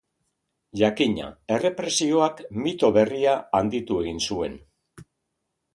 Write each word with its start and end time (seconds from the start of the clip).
Jakina, 0.79 1.27
errepresioak 1.57 2.41
mito 2.65 2.91
berria 2.97 3.37
handitu 3.61 4.03
egin 4.05 4.25
zuen. 4.31 4.63